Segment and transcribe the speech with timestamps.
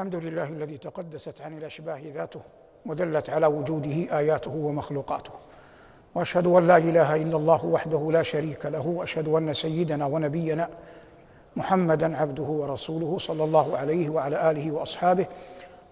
[0.00, 2.40] الحمد لله الذي تقدست عن الأشباه ذاته
[2.86, 5.30] ودلت على وجوده آياته ومخلوقاته.
[6.14, 10.68] وأشهد أن لا إله إلا الله وحده لا شريك له وأشهد أن سيدنا ونبينا
[11.56, 15.26] محمدا عبده ورسوله صلى الله عليه وعلى آله وأصحابه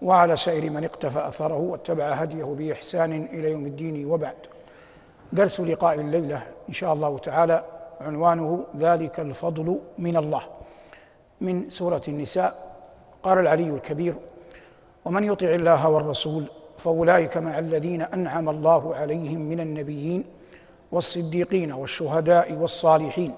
[0.01, 4.37] وعلى سائر من اقتفى أثره واتبع هديه بإحسان إلى يوم الدين وبعد.
[5.33, 7.63] درس لقاء الليلة إن شاء الله تعالى
[8.01, 10.41] عنوانه ذلك الفضل من الله.
[11.41, 12.68] من سورة النساء
[13.23, 14.15] قال العلي الكبير
[15.05, 16.43] ومن يطع الله والرسول
[16.77, 20.23] فأولئك مع الذين أنعم الله عليهم من النبيين
[20.91, 23.33] والصديقين والشهداء والصالحين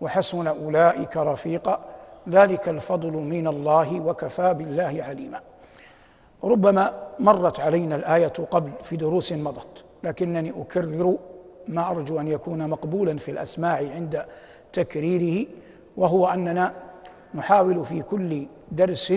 [0.00, 1.84] وحسن أولئك رفيقا
[2.28, 5.40] ذلك الفضل من الله وكفى بالله عليما.
[6.44, 11.16] ربما مرت علينا الآية قبل في دروس مضت لكنني أكرر
[11.68, 14.24] ما أرجو أن يكون مقبولا في الأسماع عند
[14.72, 15.46] تكريره
[15.96, 16.72] وهو أننا
[17.34, 19.10] نحاول في كل درس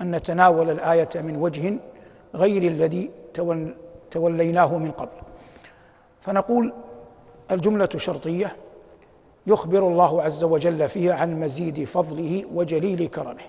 [0.00, 1.78] أن نتناول الآية من وجه
[2.34, 3.10] غير الذي
[4.10, 5.18] توليناه من قبل.
[6.20, 6.72] فنقول
[7.50, 8.56] الجملة شرطية
[9.46, 13.44] يخبر الله عز وجل فيها عن مزيد فضله وجليل كرمه.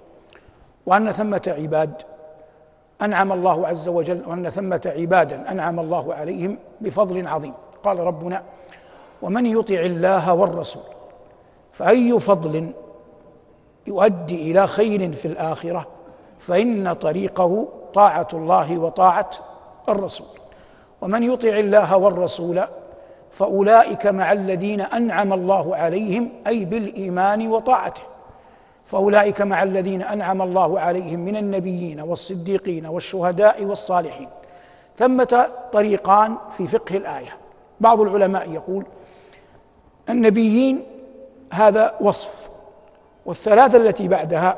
[0.85, 1.93] وأن ثمة عباد
[3.01, 7.53] أنعم الله عز وجل وأن ثمة عبادا أنعم الله عليهم بفضل عظيم.
[7.83, 8.43] قال ربنا
[9.21, 10.83] ومن يطع الله والرسول
[11.71, 12.71] فأي فضل
[13.87, 15.87] يؤدي إلى خير في الآخرة
[16.39, 19.29] فإن طريقه طاعة الله وطاعة
[19.89, 20.27] الرسول.
[21.01, 22.63] ومن يطع الله والرسول
[23.31, 28.01] فأولئك مع الذين أنعم الله عليهم أي بالإيمان وطاعته.
[28.85, 34.29] فأولئك مع الذين أنعم الله عليهم من النبيين والصديقين والشهداء والصالحين.
[34.97, 37.37] ثمة طريقان في فقه الآية.
[37.79, 38.85] بعض العلماء يقول
[40.09, 40.83] النبيين
[41.51, 42.56] هذا وصف
[43.27, 44.57] والثلاثة التي بعدها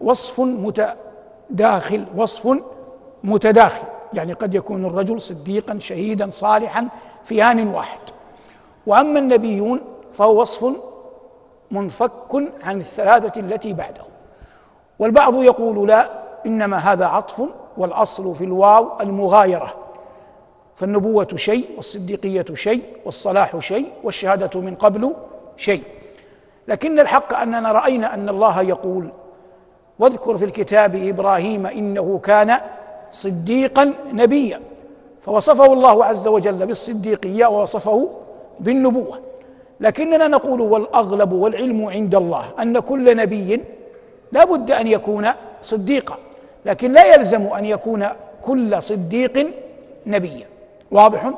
[0.00, 2.58] وصف متداخل وصف
[3.24, 3.84] متداخل.
[4.12, 6.88] يعني قد يكون الرجل صديقا شهيدا صالحا
[7.24, 7.98] في آن واحد.
[8.86, 9.80] وأما النبيون
[10.12, 10.76] فهو وصف
[11.70, 12.10] منفك
[12.62, 14.02] عن الثلاثة التي بعده
[14.98, 16.10] والبعض يقول لا
[16.46, 17.42] إنما هذا عطف
[17.76, 19.74] والأصل في الواو المغايرة.
[20.76, 25.14] فالنبوة شيء والصديقية شيء والصلاح شيء والشهادة من قبل
[25.56, 25.82] شيء.
[26.68, 29.08] لكن الحق أننا رأينا أن الله يقول
[29.98, 32.56] واذكر في الكتاب إبراهيم إنه كان
[33.10, 34.60] صديقا نبيا
[35.20, 38.10] فوصفه الله عز وجل بالصديقية ووصفه
[38.60, 39.18] بالنبوة.
[39.80, 43.60] لكننا نقول والأغلب والعلم عند الله أن كل نبي
[44.32, 45.28] لا بد أن يكون
[45.62, 46.16] صديقا
[46.66, 48.06] لكن لا يلزم أن يكون
[48.42, 49.46] كل صديق
[50.06, 50.46] نبيا.
[50.90, 51.30] واضح؟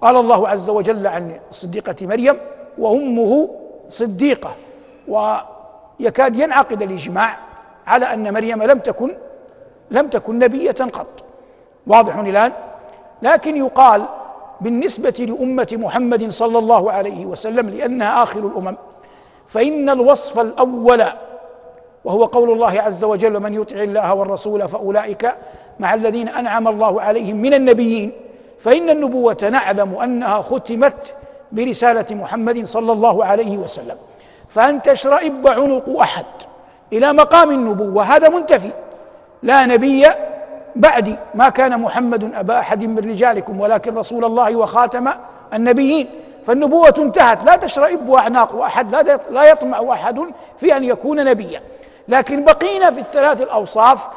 [0.00, 2.36] قال الله عز وجل عن الصديقة مريم
[2.78, 3.48] وأمه
[3.88, 4.54] صديقة
[5.08, 7.36] ويكاد ينعقد الإجماع
[7.86, 9.14] على أن مريم لم تكن
[9.90, 11.06] لم تكن نبية قط.
[11.86, 12.52] واضح الآن؟
[13.22, 14.04] لكن يقال
[14.60, 18.76] بالنسبة لأمة محمد صلى الله عليه وسلم لأنها آخر الأمم
[19.46, 21.04] فإن الوصف الأول
[22.04, 25.34] وهو قول الله عز وجل من يطع الله والرسول فأولئك
[25.78, 28.12] مع الذين أنعم الله عليهم من النبيين
[28.58, 31.14] فإن النبوة نعلم أنها ختمت
[31.52, 33.96] برسالة محمد صلى الله عليه وسلم.
[34.48, 36.24] فأن تشرئب عنق أحد
[36.92, 38.70] إلى مقام النبوة هذا منتفي.
[39.42, 40.06] لا نبي
[40.76, 45.08] بعدي ما كان محمد أبا أحد من رجالكم ولكن رسول الله وخاتم
[45.54, 46.08] النبيين.
[46.44, 47.44] فالنبوة انتهت.
[47.44, 50.20] لا تشرئب أعناق أحد لا لا يطمع أحد
[50.58, 51.62] في أن يكون نبيا.
[52.08, 54.08] لكن بقينا في الثلاث الأوصاف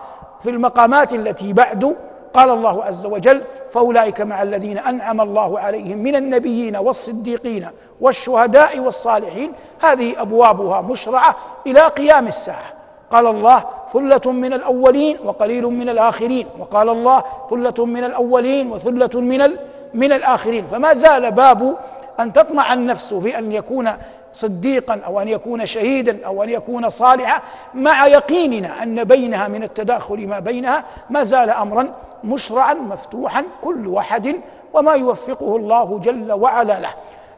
[0.41, 1.95] في المقامات التي بعد
[2.33, 3.41] قال الله عز وجل
[3.71, 7.67] فأولئك مع الذين أنعم الله عليهم من النبيين والصديقين
[8.01, 9.51] والشهداء والصالحين.
[9.81, 11.35] هذه أبوابها مشرعة
[11.67, 12.73] إلى قيام الساعة.
[13.09, 13.63] قال الله
[13.93, 16.47] ثلة من الأولين وقليل من الآخرين.
[16.59, 19.51] وقال الله ثلة من الأولين وثلة من
[19.93, 20.65] من الآخرين.
[20.65, 21.77] فما زال باب
[22.19, 23.89] أن تطمع النفس في أن يكون
[24.33, 27.41] صديقا أو أن يكون شهيدا أو أن يكون صالحا
[27.73, 31.93] مع يقيننا أن بينها من التداخل ما بينها ما زال امرا
[32.23, 34.35] مشرعا مفتوحا كل واحد
[34.73, 36.89] وما يوفقه الله جل وعلا له.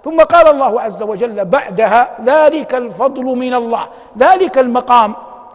[0.03, 3.87] ثم قال الله عز وجل بعدها ذلك الفضل من الله.
[4.17, 5.13] ذلك المقام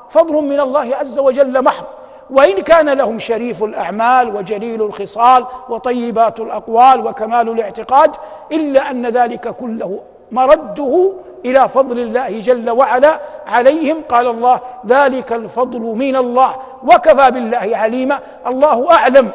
[0.09, 1.85] فضل من الله عز وجل محض.
[2.31, 8.11] وإن كان لهم شريف الأعمال وجليل الخصال وطيبات الأقوال وكمال الاعتقاد
[8.53, 10.01] إلا أن ذلك كله
[10.33, 11.13] مرده
[11.45, 13.97] إلى فضل الله جل وعلا عليهم.
[14.09, 18.19] قال الله ذلك الفضل من الله وكفى بالله عليما.
[18.47, 19.31] الله أعلم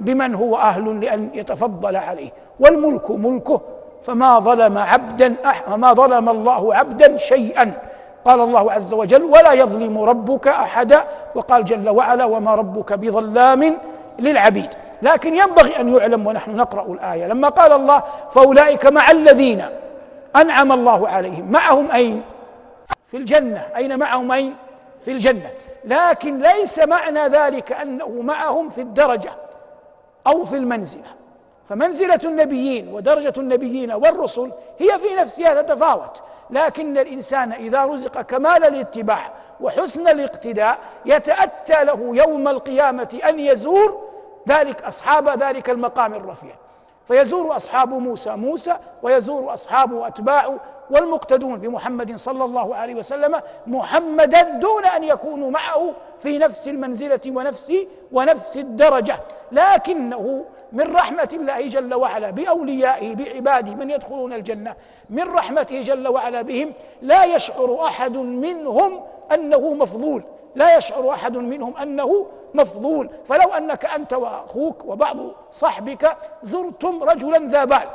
[0.00, 2.30] بمن هو أهل لأن يتفضل عليه.
[2.60, 3.60] والملك ملكه
[4.02, 5.34] فما ظلم عبدا
[5.66, 7.72] فما ظلم الله عبدا شيئا.
[8.24, 11.04] قال الله عز وجل ولا يظلم ربك أحدا.
[11.34, 13.76] وقال جل وعلا وما ربك بظلام
[14.18, 14.70] للعبيد.
[15.02, 17.26] لكن ينبغي أن يعلم ونحن نقرأ الآية.
[17.26, 19.64] لما قال الله فأولئك مع الذين
[20.36, 21.52] أنعم الله عليهم.
[21.52, 22.22] معهم أين?
[23.06, 23.66] في الجنة.
[23.76, 24.54] أين معهم أين?
[25.00, 25.50] في الجنة.
[25.84, 29.32] لكن ليس معنى ذلك أنه معهم في الدرجة
[30.26, 31.20] أو في المنزلة.
[31.64, 39.30] فمنزلة النبيين ودرجة النبيين والرسل هي في نفسها تتفاوت لكن الإنسان إذا رزق كمال الاتباع
[39.60, 44.08] وحسن الاقتداء يتأتى له يوم القيامة أن يزور
[44.48, 46.54] ذلك أصحاب ذلك المقام الرفيع.
[47.04, 50.56] فيزور أصحاب موسى موسى ويزور اصحابه اتباعه
[50.90, 57.72] والمقتدون بمحمد صلى الله عليه وسلم محمدا دون أن يكونوا معه في نفس المنزلة ونفس
[58.12, 59.20] ونفس الدرجة.
[59.52, 64.74] لكنه من رحمة الله جل وعلا بأوليائه بعباده من يدخلون الجنة
[65.10, 69.00] من رحمته جل وعلا بهم لا يشعر أحد منهم
[69.34, 70.22] أنه مفضول.
[70.54, 73.10] لا يشعر أحد منهم أنه مفضول.
[73.24, 75.16] فلو أنك أنت وأخوك وبعض
[75.52, 77.88] صحبك زرتم رجلا ذا بال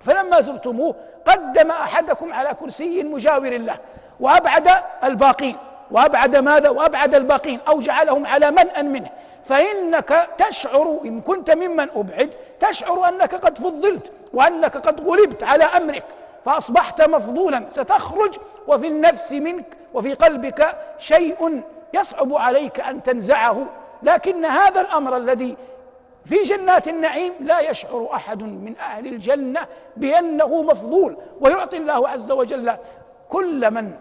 [0.00, 0.94] فلما زرتموه
[1.24, 3.76] قدم أحدكم على كرسي مجاور له
[4.20, 4.68] وأبعد
[5.04, 5.56] الباقين.
[5.90, 7.60] وأبعد ماذا؟ وأبعد الباقين.
[7.68, 9.10] أو جعلهم على منأ منه.
[9.44, 16.04] فإنك تشعر إن كنت ممن أبعد تشعر أنك قد فضلت وأنك قد غلبت على أمرك
[16.44, 17.64] فأصبحت مفضولا.
[17.70, 18.34] ستخرج
[18.68, 21.62] وفي النفس منك وفي قلبك شيء
[21.94, 23.66] يصعب عليك أن تنزعه
[24.02, 25.56] لكن هذا الأمر الذي
[26.24, 29.60] في جنات النعيم لا يشعر أحد من أهل الجنة
[29.96, 32.72] بأنه مفضول ويعطي الله عز وجل
[33.28, 33.92] كل من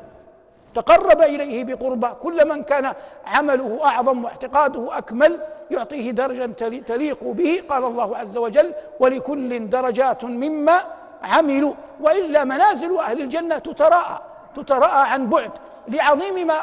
[0.76, 2.94] تقرب إليه بقربة كل من كان
[3.26, 5.40] عمله أعظم واعتقاده أكمل
[5.72, 6.46] يعطيه درجه
[6.88, 10.80] تليق به قال الله عز وجل ولكل درجات مما
[11.24, 14.22] عملوا وإلا منازل أهل الجنة تتراءى
[14.56, 15.52] تتراءى عن بعد
[15.88, 16.60] لعظيم ما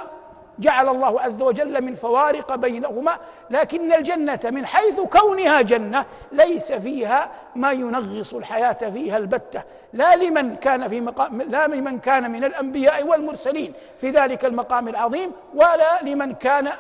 [0.58, 3.16] جعل الله عز وجل من فوارق بينهما
[3.50, 9.62] لكن الجنة من حيث كونها جنة ليس فيها ما ينغص الحياة فيها البتة.
[9.92, 15.32] لا لمن كان في مقام لا لمن كان من الأنبياء والمرسلين في ذلك المقام العظيم
[15.54, 16.72] ولا لمن كان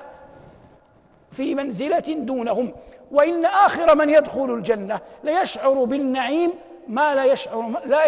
[1.30, 2.72] في منزلة دونهم.
[3.12, 6.52] وإن آخر من يدخل الجنة ليشعر بالنعيم
[6.88, 7.62] ما لا يشعر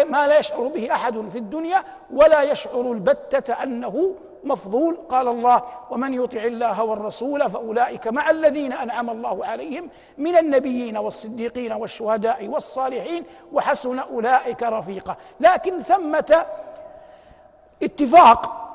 [0.09, 1.83] ما لا يشعر به أحد في الدنيا
[2.13, 4.97] ولا يشعر البتة أنه مفضول.
[5.09, 11.71] قال الله ومن يطع الله والرسول فأولئك مع الذين أنعم الله عليهم من النبيين والصديقين
[11.71, 13.23] والشهداء والصالحين
[13.53, 15.15] وحسن أولئك رفيقا.
[15.39, 16.45] لكن ثمة
[17.83, 18.69] اتفاق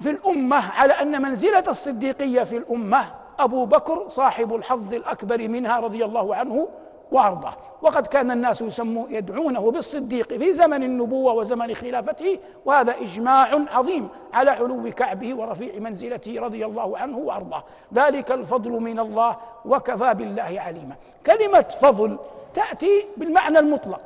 [0.00, 3.04] في الأمة على أن منزلة الصديقية في الأمة
[3.38, 6.68] أبو بكر صاحب الحظ الأكبر منها رضي الله عنه
[7.12, 14.08] وارضاه وقد كان الناس يسمون يدعونه بالصديق في زمن النبوة وزمن خلافته وهذا إجماع عظيم
[14.34, 17.64] على علو كعبه ورفيع منزلته رضي الله عنه وأرضاه.
[17.94, 20.94] ذلك الفضل من الله وكفى بالله عليما.
[21.26, 22.18] كلمة فضل
[22.54, 24.00] تأتي بالمعنى المطلق.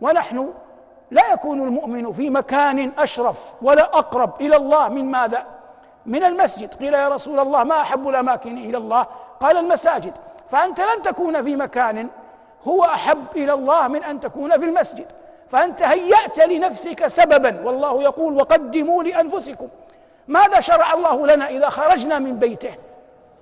[0.00, 0.52] ونحن
[1.10, 5.46] لا يكون المؤمن في مكان أشرف ولا أقرب إلى الله من ماذا؟
[6.06, 6.74] من المسجد.
[6.74, 9.06] قيل يا رسول الله ما أحب الأماكن إلى الله؟
[9.40, 10.12] قال المساجد.
[10.48, 12.08] فأنت لن تكون في مكان
[12.64, 15.06] هو أحب إلى الله من أن تكون في المسجد.
[15.48, 19.68] فأنت هيأت لنفسك سببا والله يقول وقدموا لأنفسكم.
[20.28, 22.74] ماذا شرع الله لنا إذا خرجنا من بيته؟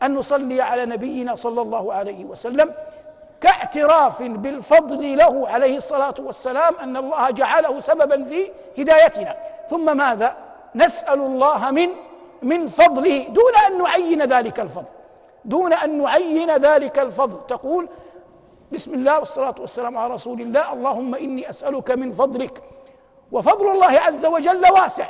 [0.03, 2.75] أن نصلي على نبينا صلى الله عليه وسلم
[3.41, 9.37] كاعتراف بالفضل له عليه الصلاة والسلام أن الله جعله سببا في هدايتنا.
[9.71, 10.37] ثم ماذا؟
[10.75, 11.89] نسأل الله من
[12.43, 14.93] من فضله دون أن نعين ذلك الفضل.
[15.45, 17.47] دون أن نعين ذلك الفضل.
[17.49, 17.89] تقول
[18.73, 22.63] بسم الله والصلاة والسلام على رسول الله اللهم إني أسألك من فضلك.
[23.33, 25.07] وفضل الله عز وجل واسع.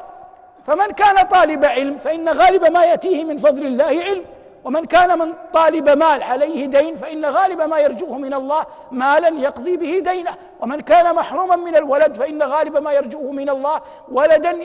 [0.65, 4.25] فمن كان طالب علم فإن غالب ما يأتيه من فضل الله علم.
[4.65, 9.77] ومن كان من طالب مال عليه دين فإن غالب ما يرجوه من الله مالا يقضي
[9.77, 10.35] به دينه.
[10.61, 13.81] ومن كان محروما من الولد فإن غالب ما يرجوه من الله
[14.13, 14.59] ولدا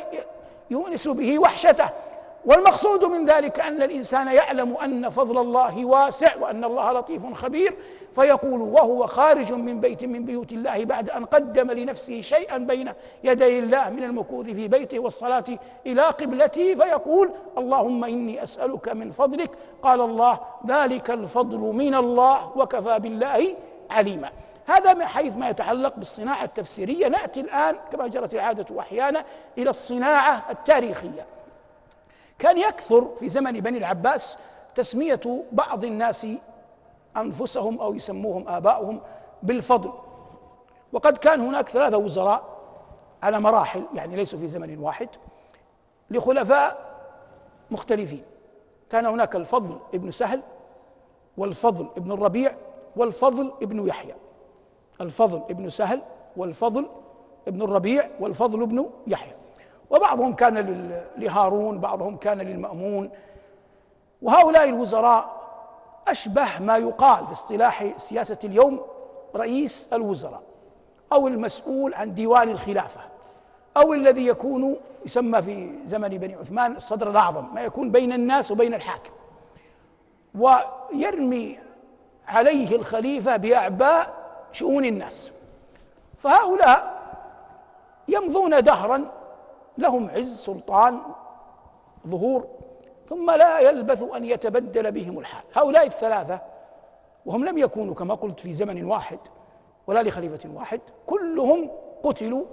[0.69, 1.89] يونس به وحشته.
[2.47, 7.73] والمقصود من ذلك أن الإنسان يعلم أن فضل الله واسع وأن الله لطيف خبير
[8.15, 12.91] فيقول وهو خارج من بيت من بيوت الله بعد أن قدم لنفسه شيئا بين
[13.23, 15.43] يدي الله من المكوث في بيته والصلاة
[15.85, 19.51] إلى قبلته فيقول اللهم إني أسألك من فضلك
[19.81, 23.55] قال الله ذلك الفضل من الله وكفى بالله
[23.89, 24.29] عليما.
[24.65, 27.07] هذا من حيث ما يتعلق بالصناعة التفسيرية.
[27.07, 29.23] نأتي الآن كما جرت العادة أحيانا
[29.57, 31.36] إلى الصناعة التاريخية.
[32.39, 34.37] كان يكثر في زمن بني العباس
[34.75, 36.27] تسمية بعض الناس
[37.17, 39.01] أنفسهم أو يسموهم آباؤهم
[39.43, 39.91] بالفضل.
[40.93, 42.43] وقد كان هناك ثلاثة وزراء
[43.23, 45.09] على مراحل يعني ليسوا في زمن واحد
[46.09, 46.87] لخلفاء
[47.71, 48.23] مختلفين.
[48.89, 50.41] كان هناك الفضل ابن سهل
[51.37, 52.55] والفضل ابن الربيع
[52.95, 54.15] والفضل ابن يحيى.
[55.01, 56.01] الفضل ابن سهل
[56.37, 56.87] والفضل
[57.47, 59.33] ابن الربيع والفضل ابن يحيى.
[59.89, 63.09] وبعضهم كان لهارون بعضهم كان للمأمون.
[64.21, 65.37] وهؤلاء الوزراء
[66.07, 68.79] أشبه ما يقال في اصطلاح سياسة اليوم
[69.35, 70.41] رئيس الوزراء
[71.13, 73.01] أو المسؤول عن ديوان الخلافة
[73.77, 78.73] أو الذي يكون يسمى في زمن بني عثمان الصدر الأعظم ما يكون بين الناس وبين
[78.73, 79.11] الحاكم.
[80.35, 81.59] ويرمي
[82.27, 84.13] عليه الخليفة بأعباء
[84.51, 85.31] شؤون الناس.
[86.17, 86.97] فهؤلاء
[88.07, 89.11] يمضون دهرا
[89.77, 90.99] لهم عز سلطان
[92.07, 92.47] ظهور
[93.09, 95.43] ثم لا يلبث أن يتبدل بهم الحال.
[95.53, 96.41] هؤلاء الثلاثة
[97.25, 99.19] وهم لم يكونوا كما قلت في زمن واحد
[99.87, 101.69] ولا لخليفة واحد كلهم
[102.03, 102.45] قتلوا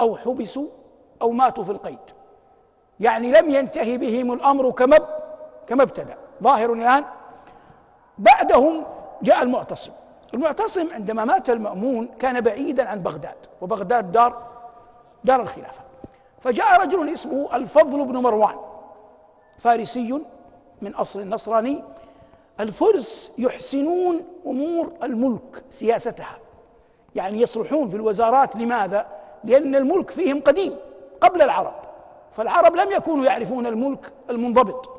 [0.00, 0.66] أو حبسوا
[1.22, 1.98] أو ماتوا في القيد.
[3.00, 4.98] يعني لم ينتهي بهم الأمر كما
[5.66, 6.16] كما ابتدأ.
[6.42, 7.04] ظاهر الآن
[8.18, 8.84] بعدهم
[9.22, 9.92] جاء المعتصم.
[10.34, 14.42] المعتصم عندما مات المأمون كان بعيدا عن بغداد وبغداد دار
[15.24, 15.91] دار الخلافة.
[16.42, 18.56] فجاء رجل اسمه الفضل بن مروان
[19.58, 20.20] فارسي
[20.82, 21.84] من أصل النصراني
[22.60, 26.38] الفرس يحسنون أمور الملك سياستها
[27.14, 29.06] يعني يصلحون في الوزارات لماذا؟
[29.44, 30.76] لأن الملك فيهم قديم
[31.20, 31.74] قبل العرب
[32.32, 34.90] فالعرب لم يكونوا يعرفون الملك المنضبط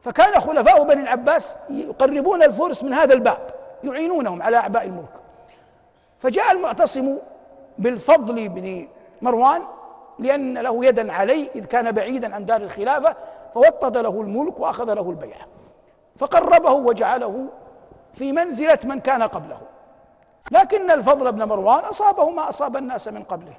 [0.00, 5.12] فكان خلفاء بني العباس يقربون الفرس من هذا الباب يعينونهم على أعباء الملك
[6.18, 7.18] فجاء المعتصم
[7.78, 8.88] بالفضل بن
[9.22, 9.62] مروان
[10.18, 13.16] لأن له يدا عليه إذ كان بعيدا عن دار الخلافة
[13.54, 15.46] فوطد له الملك وأخذ له البيعة.
[16.16, 17.46] فقربه وجعله
[18.12, 19.60] في منزلة من كان قبله.
[20.50, 23.54] لكن الفضل بن مروان أصابه ما أصاب الناس من قبله.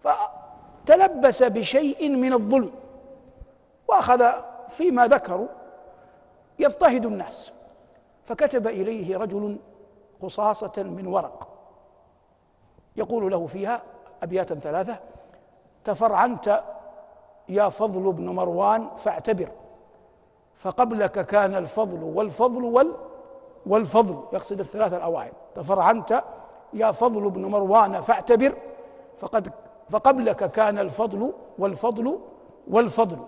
[0.00, 2.70] فتلبس بشيء من الظلم
[3.88, 4.32] وأخذ
[4.68, 5.48] فيما ذكروا
[6.58, 7.52] يضطهد الناس.
[8.24, 9.56] فكتب إليه رجل
[10.22, 11.48] قصاصة من ورق
[12.96, 13.82] يقول له فيها
[14.22, 14.98] ابياتا ثلاثة
[15.84, 16.64] تفرعنت
[17.48, 19.48] يا فضل بن مروان فاعتبر.
[20.54, 22.92] فقبلك كان الفضل والفضل وال
[23.66, 25.32] والفضل يقصد الثلاثة الأوائل.
[25.54, 26.24] تفرعنت
[26.72, 28.54] يا فضل بن مروان فاعتبر.
[29.16, 29.52] فقد
[29.90, 32.18] فقبلك كان الفضل والفضل
[32.70, 33.18] والفضل.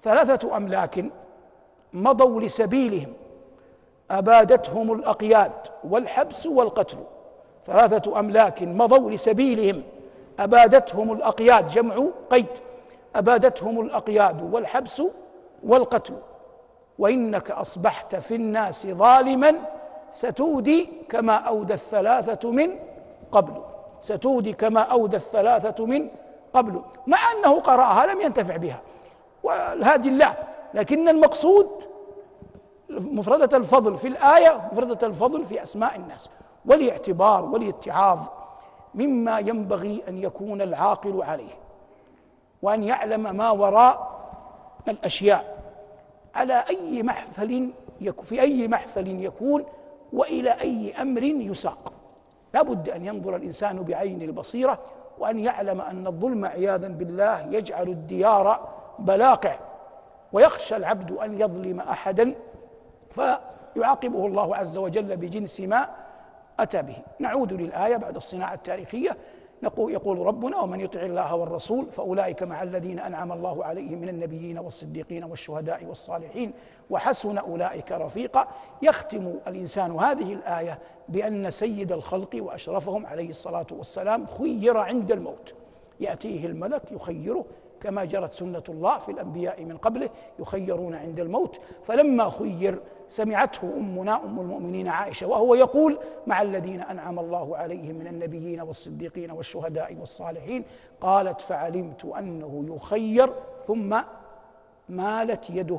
[0.00, 1.04] ثلاثة أملاك
[1.92, 3.12] مضوا لسبيلهم.
[4.10, 5.52] أبادتهم الأقياد
[5.84, 6.98] والحبس والقتل.
[7.64, 9.82] ثلاثة أملاك مضوا لسبيلهم.
[10.38, 12.46] أبادتهم الأقياد جمع قيد.
[13.16, 15.02] أبادتهم الأقياد والحبس
[15.64, 16.14] والقتل.
[16.98, 19.54] وإنك أصبحت في الناس ظالما
[20.12, 22.70] ستودي كما أودى الثلاثة من
[23.32, 23.62] قبل.
[24.00, 26.08] ستودي كما أودى الثلاثة من
[26.52, 26.82] قبل.
[27.06, 28.80] مع أنه قرأها لم ينتفع بها.
[29.42, 30.34] والهادي الله.
[30.74, 31.68] لكن المقصود
[32.90, 36.30] مفردة الفضل في الآية مفردة الفضل في أسماء الناس.
[36.66, 38.18] والاعتبار والاتعاظ
[38.94, 41.52] مما ينبغي أن يكون العاقل عليه
[42.62, 44.16] وأن يعلم ما وراء
[44.88, 45.56] الأشياء.
[46.34, 47.70] على أي محفل
[48.22, 49.64] في أي محفل يكون
[50.12, 51.92] وإلى أي أمر يساق.
[52.54, 54.78] لا بد أن ينظر الإنسان بعين البصيرة
[55.18, 59.58] وأن يعلم أن الظلم عياذا بالله يجعل الديار بلاقع
[60.32, 62.34] ويخشى العبد أن يظلم أحدا
[63.10, 65.88] فيعاقبه الله عز وجل بجنس ما
[66.60, 66.96] أتى به.
[67.18, 69.16] نعود للآية بعد الصناعة التاريخية.
[69.62, 74.58] نقول يقول ربنا ومن يطع الله والرسول فأولئك مع الذين أنعم الله عليهم من النبيين
[74.58, 76.52] والصديقين والشهداء والصالحين
[76.90, 78.48] وحسن أولئك رفيقا.
[78.82, 85.54] يختم الإنسان هذه الآية بأن سيد الخلق وأشرفهم عليه الصلاة والسلام خير عند الموت.
[86.00, 87.44] يأتيه الملك يخيره
[87.80, 91.60] كما جرت سنة الله في الأنبياء من قبله يخيرون عند الموت.
[91.82, 98.06] فلما خير سمعته أمنا أم المؤمنين عائشة وهو يقول مع الذين أنعم الله عليهم من
[98.06, 100.64] النبيين والصديقين والشهداء والصالحين
[101.00, 103.30] قالت فعلمت أنه يخير
[103.66, 104.00] ثم
[104.88, 105.78] مالت يده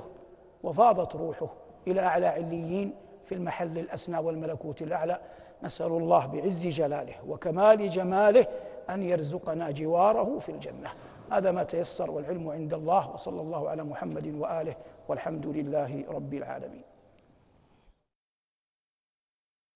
[0.63, 1.49] وفاضت روحه
[1.87, 2.93] إلى أعلى عليين
[3.25, 5.19] في المحل الأسنى والملكوت الأعلى.
[5.63, 8.47] نسأل الله بعز جلاله وكمال جماله
[8.89, 10.89] أن يرزقنا جواره في الجنة.
[11.31, 14.75] هذا ما تيسر والعلم عند الله وصلى الله على محمد وآله
[15.07, 16.83] والحمد لله رب العالمين.